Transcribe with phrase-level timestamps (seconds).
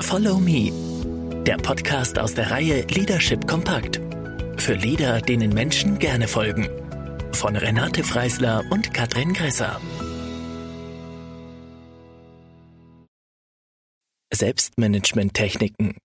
[0.00, 0.70] Follow Me,
[1.44, 4.00] der Podcast aus der Reihe Leadership Kompakt.
[4.58, 6.68] Für Leader, denen Menschen gerne folgen.
[7.32, 9.80] Von Renate Freisler und Katrin Gresser.
[14.32, 15.96] Selbstmanagement-Techniken.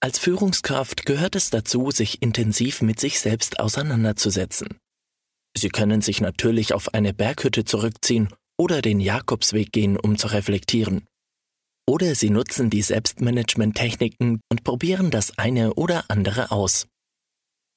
[0.00, 4.78] Als Führungskraft gehört es dazu, sich intensiv mit sich selbst auseinanderzusetzen.
[5.56, 11.06] Sie können sich natürlich auf eine Berghütte zurückziehen oder den Jakobsweg gehen, um zu reflektieren.
[11.88, 16.86] Oder Sie nutzen die Selbstmanagement-Techniken und probieren das eine oder andere aus.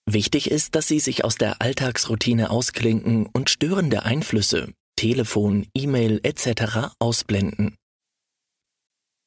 [0.07, 6.95] Wichtig ist, dass Sie sich aus der Alltagsroutine ausklinken und störende Einflüsse, Telefon, E-Mail etc.
[6.99, 7.75] ausblenden.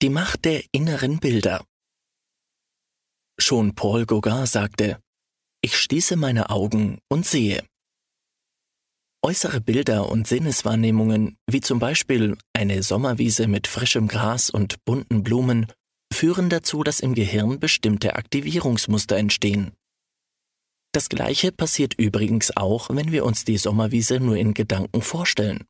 [0.01, 1.65] Die Macht der inneren Bilder.
[3.41, 5.01] Schon Paul Gauguin sagte,
[5.61, 7.68] ich schließe meine Augen und sehe.
[9.25, 15.67] Äußere Bilder und Sinneswahrnehmungen, wie zum Beispiel eine Sommerwiese mit frischem Gras und bunten Blumen,
[16.13, 19.73] führen dazu, dass im Gehirn bestimmte Aktivierungsmuster entstehen.
[20.93, 25.65] Das gleiche passiert übrigens auch, wenn wir uns die Sommerwiese nur in Gedanken vorstellen.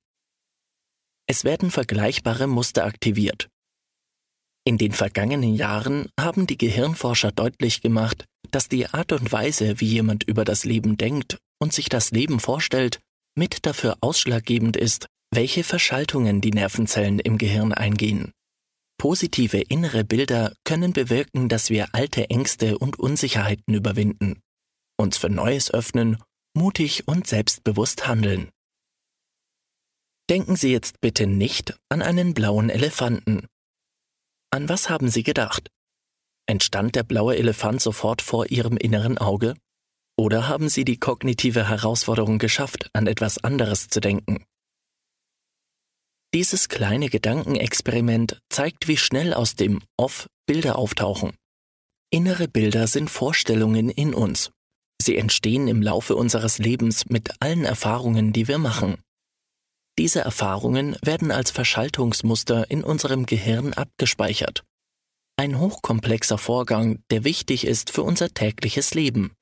[1.26, 3.48] Es werden vergleichbare Muster aktiviert.
[4.64, 9.86] In den vergangenen Jahren haben die Gehirnforscher deutlich gemacht, dass die Art und Weise, wie
[9.86, 13.00] jemand über das Leben denkt und sich das Leben vorstellt,
[13.38, 18.32] mit dafür ausschlaggebend ist, welche Verschaltungen die Nervenzellen im Gehirn eingehen.
[18.98, 24.40] Positive innere Bilder können bewirken, dass wir alte Ängste und Unsicherheiten überwinden,
[24.98, 26.18] uns für Neues öffnen,
[26.54, 28.50] mutig und selbstbewusst handeln.
[30.28, 33.46] Denken Sie jetzt bitte nicht an einen blauen Elefanten.
[34.50, 35.70] An was haben Sie gedacht?
[36.46, 39.54] Entstand der blaue Elefant sofort vor Ihrem inneren Auge?
[40.18, 44.44] Oder haben Sie die kognitive Herausforderung geschafft, an etwas anderes zu denken?
[46.34, 51.36] Dieses kleine Gedankenexperiment zeigt, wie schnell aus dem Off Bilder auftauchen.
[52.10, 54.50] Innere Bilder sind Vorstellungen in uns.
[55.00, 59.00] Sie entstehen im Laufe unseres Lebens mit allen Erfahrungen, die wir machen.
[59.98, 64.64] Diese Erfahrungen werden als Verschaltungsmuster in unserem Gehirn abgespeichert.
[65.36, 69.37] Ein hochkomplexer Vorgang, der wichtig ist für unser tägliches Leben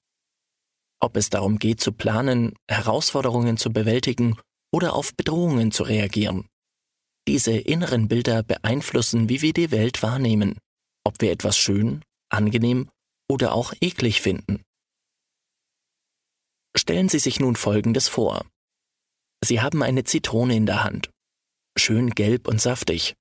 [1.01, 4.37] ob es darum geht zu planen, Herausforderungen zu bewältigen
[4.73, 6.47] oder auf Bedrohungen zu reagieren.
[7.29, 10.59] Diese inneren Bilder beeinflussen, wie wir die Welt wahrnehmen,
[11.05, 12.89] ob wir etwas schön, angenehm
[13.29, 14.63] oder auch eklig finden.
[16.77, 18.47] Stellen Sie sich nun Folgendes vor.
[19.43, 21.11] Sie haben eine Zitrone in der Hand.
[21.77, 23.15] Schön gelb und saftig.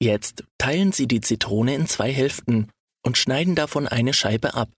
[0.00, 2.70] Jetzt teilen Sie die Zitrone in zwei Hälften
[3.04, 4.70] und schneiden davon eine Scheibe ab.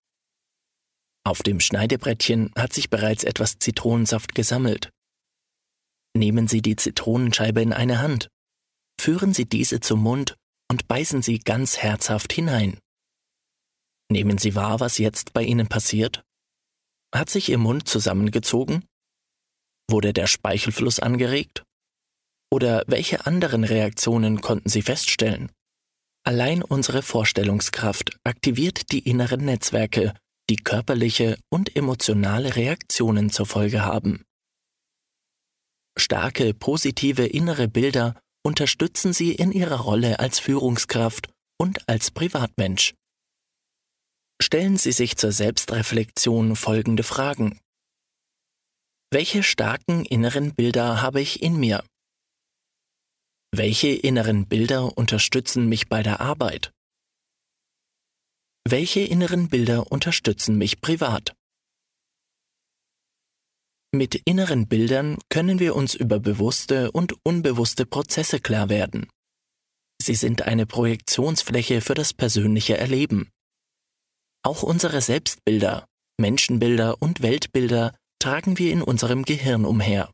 [1.24, 4.90] Auf dem Schneidebrettchen hat sich bereits etwas Zitronensaft gesammelt.
[6.16, 8.28] Nehmen Sie die Zitronenscheibe in eine Hand,
[9.00, 10.36] führen Sie diese zum Mund
[10.70, 12.78] und beißen Sie ganz herzhaft hinein.
[14.10, 16.22] Nehmen Sie wahr, was jetzt bei Ihnen passiert?
[17.14, 18.84] Hat sich Ihr Mund zusammengezogen?
[19.88, 21.64] Wurde der Speichelfluss angeregt?
[22.52, 25.52] Oder welche anderen Reaktionen konnten Sie feststellen?
[26.24, 30.14] Allein unsere Vorstellungskraft aktiviert die inneren Netzwerke,
[30.50, 34.24] die körperliche und emotionale Reaktionen zur Folge haben.
[35.96, 42.94] Starke, positive innere Bilder unterstützen sie in ihrer Rolle als Führungskraft und als Privatmensch.
[44.42, 47.60] Stellen Sie sich zur Selbstreflexion folgende Fragen.
[49.12, 51.84] Welche starken inneren Bilder habe ich in mir?
[53.52, 56.72] Welche inneren Bilder unterstützen mich bei der Arbeit?
[58.68, 61.34] Welche inneren Bilder unterstützen mich privat?
[63.92, 69.08] Mit inneren Bildern können wir uns über bewusste und unbewusste Prozesse klar werden.
[70.00, 73.30] Sie sind eine Projektionsfläche für das persönliche Erleben.
[74.42, 75.86] Auch unsere Selbstbilder,
[76.20, 80.10] Menschenbilder und Weltbilder tragen wir in unserem Gehirn umher.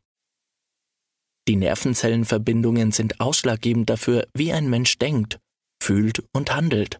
[1.47, 5.39] Die Nervenzellenverbindungen sind ausschlaggebend dafür, wie ein Mensch denkt,
[5.81, 6.99] fühlt und handelt.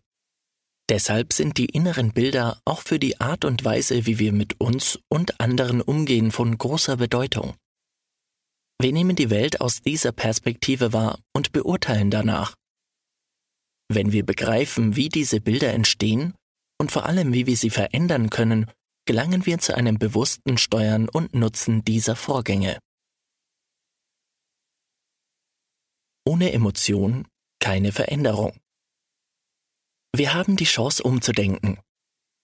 [0.89, 4.99] Deshalb sind die inneren Bilder auch für die Art und Weise, wie wir mit uns
[5.09, 7.55] und anderen umgehen, von großer Bedeutung.
[8.79, 12.55] Wir nehmen die Welt aus dieser Perspektive wahr und beurteilen danach.
[13.89, 16.35] Wenn wir begreifen, wie diese Bilder entstehen
[16.79, 18.71] und vor allem, wie wir sie verändern können,
[19.05, 22.79] gelangen wir zu einem bewussten Steuern und Nutzen dieser Vorgänge.
[26.25, 27.27] Ohne Emotion
[27.59, 28.57] keine Veränderung.
[30.17, 31.77] Wir haben die Chance umzudenken.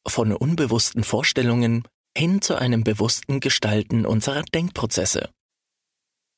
[0.08, 5.32] Von unbewussten Vorstellungen hin zu einem bewussten Gestalten unserer Denkprozesse.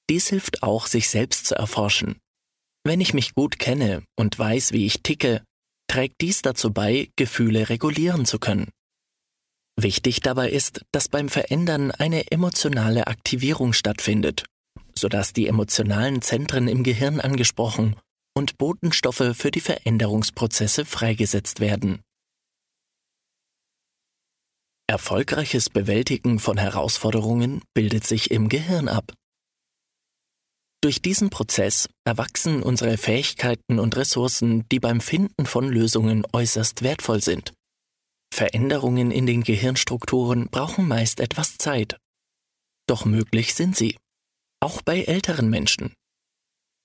[0.10, 2.20] Dies hilft auch, sich selbst zu erforschen.
[2.86, 5.44] Wenn ich mich gut kenne und weiß, wie ich ticke,
[5.90, 8.70] trägt dies dazu bei, Gefühle regulieren zu können.
[9.78, 14.46] Wichtig dabei ist, dass beim Verändern eine emotionale Aktivierung stattfindet,
[14.98, 17.98] sodass die emotionalen Zentren im Gehirn angesprochen
[18.36, 22.02] und Botenstoffe für die Veränderungsprozesse freigesetzt werden.
[24.88, 29.14] Erfolgreiches Bewältigen von Herausforderungen bildet sich im Gehirn ab.
[30.84, 37.24] Durch diesen Prozess erwachsen unsere Fähigkeiten und Ressourcen, die beim Finden von Lösungen äußerst wertvoll
[37.24, 37.54] sind.
[38.32, 41.98] Veränderungen in den Gehirnstrukturen brauchen meist etwas Zeit.
[42.88, 43.98] Doch möglich sind sie.
[44.62, 45.96] Auch bei älteren Menschen.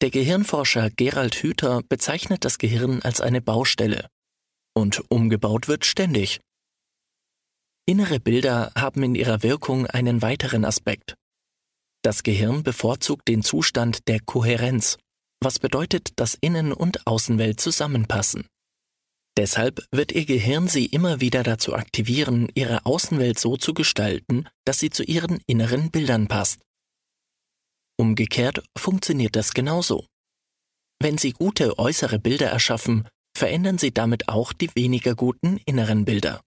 [0.02, 4.08] Der Gehirnforscher Gerald Hüther bezeichnet das Gehirn als eine Baustelle.
[4.75, 6.41] Und umgebaut wird ständig.
[7.87, 11.17] Innere Bilder haben in ihrer Wirkung einen weiteren Aspekt.
[12.02, 14.97] Das Gehirn bevorzugt den Zustand der Kohärenz,
[15.43, 18.46] was bedeutet, dass Innen- und Außenwelt zusammenpassen.
[19.37, 24.79] Deshalb wird Ihr Gehirn Sie immer wieder dazu aktivieren, Ihre Außenwelt so zu gestalten, dass
[24.79, 26.61] sie zu Ihren inneren Bildern passt.
[28.00, 30.06] Umgekehrt funktioniert das genauso.
[31.02, 33.06] Wenn Sie gute äußere Bilder erschaffen,
[33.37, 36.41] verändern Sie damit auch die weniger guten inneren Bilder.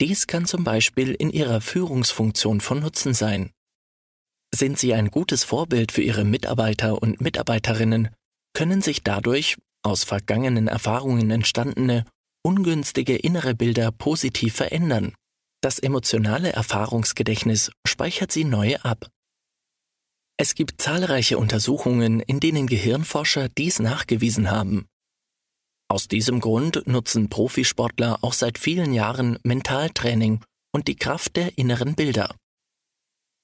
[0.00, 3.50] Dies kann zum Beispiel in Ihrer Führungsfunktion von Nutzen sein.
[4.54, 8.10] Sind Sie ein gutes Vorbild für Ihre Mitarbeiter und Mitarbeiterinnen,
[8.52, 12.04] können sich dadurch aus vergangenen Erfahrungen entstandene,
[12.44, 15.12] ungünstige innere Bilder positiv verändern.
[15.60, 19.08] Das emotionale Erfahrungsgedächtnis speichert sie neu ab.
[20.38, 24.86] Es gibt zahlreiche Untersuchungen, in denen Gehirnforscher dies nachgewiesen haben.
[25.88, 30.44] Aus diesem Grund nutzen Profisportler auch seit vielen Jahren Mentaltraining
[30.74, 32.36] und die Kraft der inneren Bilder.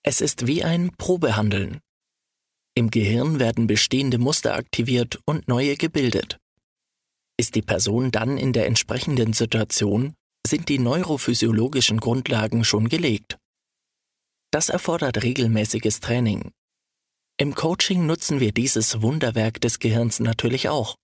[0.05, 1.79] Es ist wie ein Probehandeln.
[2.75, 6.39] Im Gehirn werden bestehende Muster aktiviert und neue gebildet.
[7.39, 10.15] Ist die Person dann in der entsprechenden Situation,
[10.47, 13.39] sind die neurophysiologischen Grundlagen schon gelegt.
[14.51, 16.51] Das erfordert regelmäßiges Training.
[17.43, 20.95] Im Coaching nutzen wir dieses Wunderwerk des Gehirns natürlich auch.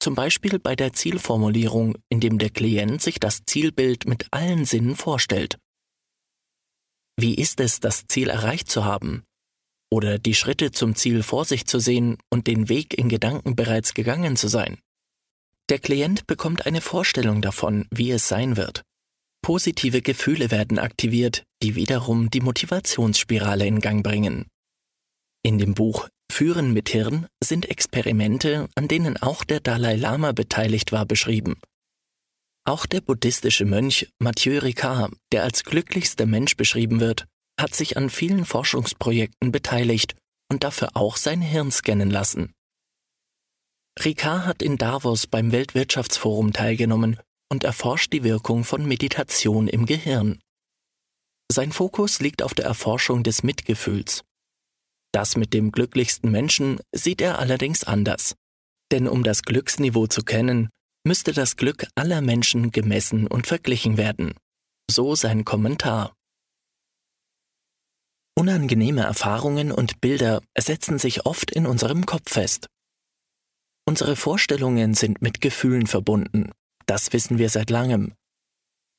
[0.00, 5.58] Zum Beispiel bei der Zielformulierung, indem der Klient sich das Zielbild mit allen Sinnen vorstellt.
[7.18, 9.22] Wie ist es, das Ziel erreicht zu haben?
[9.92, 13.92] Oder die Schritte zum Ziel vor sich zu sehen und den Weg in Gedanken bereits
[13.92, 14.78] gegangen zu sein?
[15.68, 18.80] Der Klient bekommt eine Vorstellung davon, wie es sein wird.
[19.42, 24.46] Positive Gefühle werden aktiviert, die wiederum die Motivationsspirale in Gang bringen.
[25.46, 30.90] In dem Buch Führen mit Hirn sind Experimente, an denen auch der Dalai Lama beteiligt
[30.90, 31.60] war, beschrieben.
[32.66, 37.26] Auch der buddhistische Mönch Mathieu Ricard, der als glücklichster Mensch beschrieben wird,
[37.60, 40.16] hat sich an vielen Forschungsprojekten beteiligt
[40.50, 42.54] und dafür auch sein Hirn scannen lassen.
[44.02, 47.20] Ricard hat in Davos beim Weltwirtschaftsforum teilgenommen
[47.52, 50.40] und erforscht die Wirkung von Meditation im Gehirn.
[51.52, 54.24] Sein Fokus liegt auf der Erforschung des Mitgefühls.
[55.14, 58.34] Das mit dem glücklichsten Menschen sieht er allerdings anders.
[58.90, 60.70] Denn um das Glücksniveau zu kennen,
[61.06, 64.34] müsste das Glück aller Menschen gemessen und verglichen werden.
[64.90, 66.14] So sein Kommentar.
[68.36, 72.66] Unangenehme Erfahrungen und Bilder setzen sich oft in unserem Kopf fest.
[73.86, 76.50] Unsere Vorstellungen sind mit Gefühlen verbunden,
[76.86, 78.14] das wissen wir seit langem.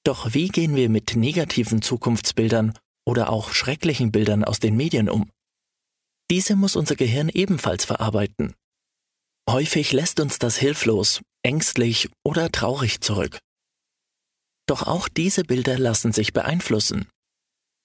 [0.06, 2.74] Doch wie gehen wir mit negativen Zukunftsbildern
[3.06, 5.30] oder auch schrecklichen Bildern aus den Medien um?
[6.32, 8.54] Diese muss unser Gehirn ebenfalls verarbeiten.
[9.50, 13.38] Häufig lässt uns das hilflos, ängstlich oder traurig zurück.
[14.68, 17.08] Doch auch diese Bilder lassen sich beeinflussen.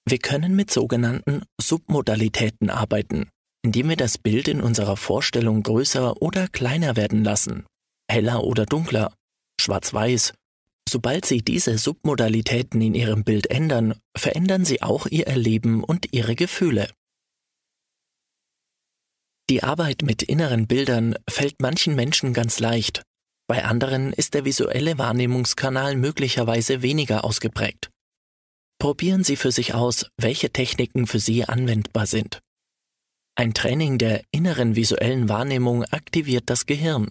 [0.08, 3.28] Wir können mit sogenannten Submodalitäten arbeiten,
[3.62, 7.66] indem wir das Bild in unserer Vorstellung größer oder kleiner werden lassen,
[8.10, 9.12] heller oder dunkler,
[9.60, 10.32] schwarz-weiß.
[10.88, 16.34] Sobald Sie diese Submodalitäten in Ihrem Bild ändern, verändern Sie auch Ihr Erleben und Ihre
[16.34, 16.90] Gefühle.
[19.50, 23.02] Die Arbeit mit inneren Bildern fällt manchen Menschen ganz leicht,
[23.50, 27.90] bei anderen ist der visuelle Wahrnehmungskanal möglicherweise weniger ausgeprägt.
[28.78, 32.38] Probieren Sie für sich aus, welche Techniken für Sie anwendbar sind.
[33.34, 37.10] Ein Training der inneren visuellen Wahrnehmung aktiviert das Gehirn.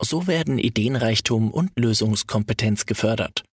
[0.00, 3.44] So werden Ideenreichtum und Lösungskompetenz gefördert.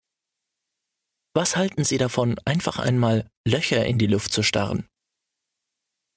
[1.34, 4.86] Was halten Sie davon, einfach einmal Löcher in die Luft zu starren?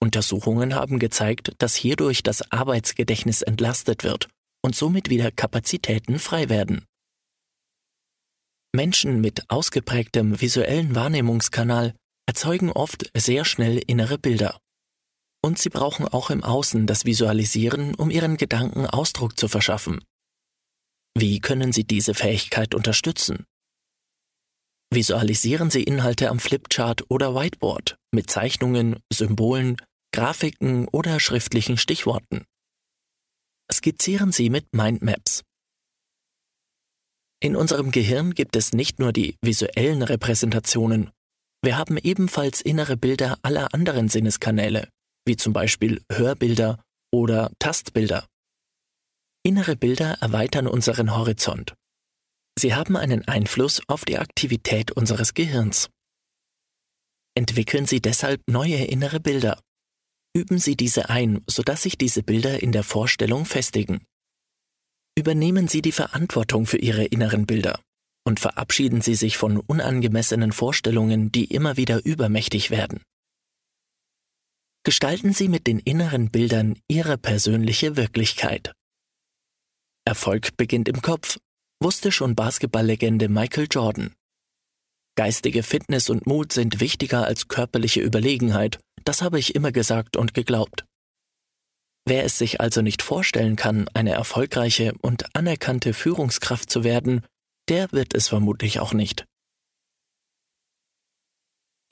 [0.05, 4.29] Untersuchungen haben gezeigt, dass hierdurch das Arbeitsgedächtnis entlastet wird
[4.63, 6.85] und somit wieder Kapazitäten frei werden.
[8.77, 11.95] Menschen mit ausgeprägtem visuellen Wahrnehmungskanal
[12.27, 14.59] erzeugen oft sehr schnell innere Bilder.
[15.43, 20.05] Und sie brauchen auch im Außen das Visualisieren, um ihren Gedanken Ausdruck zu verschaffen.
[21.17, 23.47] Wie können Sie diese Fähigkeit unterstützen?
[24.93, 29.77] Visualisieren Sie Inhalte am Flipchart oder Whiteboard mit Zeichnungen, Symbolen,
[30.15, 32.45] Grafiken oder schriftlichen Stichworten.
[33.71, 35.43] Skizzieren Sie mit Mindmaps.
[37.43, 41.11] In unserem Gehirn gibt es nicht nur die visuellen Repräsentationen,
[41.65, 44.91] wir haben ebenfalls innere Bilder aller anderen Sinneskanäle,
[45.25, 48.27] wie zum Beispiel Hörbilder oder Tastbilder.
[49.43, 51.75] Innere Bilder erweitern unseren Horizont.
[52.59, 55.89] Sie haben einen Einfluss auf die Aktivität unseres Gehirns.
[57.35, 59.64] Entwickeln Sie deshalb neue innere Bilder.
[60.37, 64.05] Üben Sie diese ein, sodass sich diese Bilder in der Vorstellung festigen.
[65.17, 67.81] Übernehmen Sie die Verantwortung für Ihre inneren Bilder
[68.27, 73.03] und verabschieden Sie sich von unangemessenen Vorstellungen, die immer wieder übermächtig werden.
[74.83, 78.73] Gestalten Sie mit den inneren Bildern Ihre persönliche Wirklichkeit.
[80.05, 81.39] Erfolg beginnt im Kopf,
[81.81, 84.15] wusste schon Basketballlegende Michael Jordan.
[85.17, 90.35] Geistige Fitness und Mut sind wichtiger als körperliche Überlegenheit, das habe ich immer gesagt und
[90.35, 90.85] geglaubt.
[92.07, 97.25] Wer es sich also nicht vorstellen kann, eine erfolgreiche und anerkannte Führungskraft zu werden,
[97.69, 99.25] der wird es vermutlich auch nicht.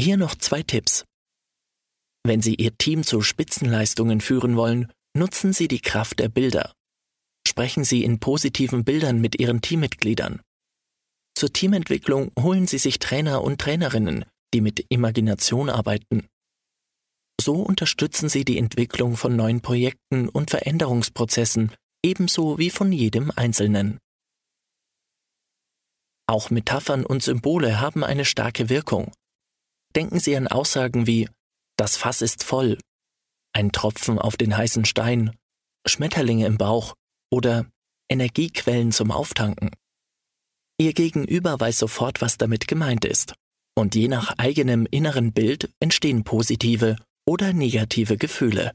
[0.01, 1.05] Hier noch zwei Tipps.
[2.25, 6.73] Wenn Sie Ihr Team zu Spitzenleistungen führen wollen, nutzen Sie die Kraft der Bilder.
[7.47, 10.41] Sprechen Sie in positiven Bildern mit Ihren Teammitgliedern.
[11.43, 16.29] Zur Teamentwicklung holen Sie sich Trainer und Trainerinnen, die mit Imagination arbeiten.
[17.41, 23.99] So unterstützen Sie die Entwicklung von neuen Projekten und Veränderungsprozessen, ebenso wie von jedem Einzelnen.
[26.29, 29.11] Auch Metaphern und Symbole haben eine starke Wirkung.
[29.97, 31.29] Denken Sie an Aussagen wie
[31.77, 32.79] Das Fass ist voll,
[33.53, 35.37] ein Tropfen auf den heißen Stein,
[35.89, 36.95] Schmetterlinge im Bauch
[37.33, 37.67] oder
[38.09, 39.73] Energiequellen zum Auftanken.
[40.79, 43.35] Ihr Gegenüber weiß sofort, was damit gemeint ist.
[43.75, 48.73] Und je nach eigenem inneren Bild entstehen positive oder negative Gefühle.